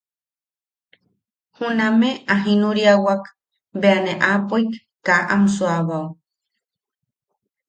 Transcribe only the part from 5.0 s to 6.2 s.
kaa am suuabao.